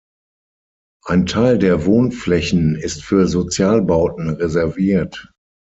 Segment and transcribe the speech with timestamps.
[1.05, 5.31] Ein Teil der Wohnflächen ist für Sozialbauten reserviert.